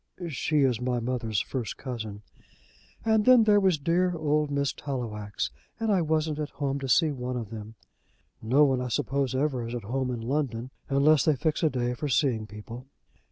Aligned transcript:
"She 0.29 0.61
is 0.63 0.81
my 0.81 0.99
mother's 0.99 1.41
first 1.41 1.77
cousin." 1.77 2.23
"And 3.05 3.23
then 3.25 3.43
there 3.43 3.59
was 3.59 3.77
dear 3.77 4.15
old 4.17 4.49
Miss 4.49 4.73
Tallowax. 4.73 5.51
And 5.79 5.91
I 5.91 6.01
wasn't 6.01 6.39
at 6.39 6.49
home 6.49 6.79
to 6.79 6.89
see 6.89 7.11
one 7.11 7.37
of 7.37 7.51
them." 7.51 7.75
"No 8.41 8.63
one 8.63 8.81
I 8.81 8.87
suppose 8.87 9.35
ever 9.35 9.63
is 9.67 9.75
at 9.75 9.83
home 9.83 10.09
in 10.09 10.19
London 10.21 10.71
unless 10.89 11.23
they 11.23 11.35
fix 11.35 11.61
a 11.61 11.69
day 11.69 11.93
for 11.93 12.07
seeing 12.09 12.47
people." 12.47 12.87